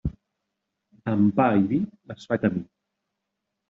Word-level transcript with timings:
Amb 1.13 1.37
pa 1.41 1.47
i 1.61 1.63
vi 1.75 1.81
es 2.19 2.29
fa 2.33 2.43
camí. 2.45 2.69